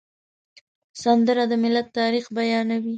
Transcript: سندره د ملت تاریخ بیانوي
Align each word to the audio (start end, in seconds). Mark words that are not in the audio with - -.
سندره 1.03 1.43
د 1.51 1.53
ملت 1.63 1.87
تاریخ 1.99 2.25
بیانوي 2.35 2.89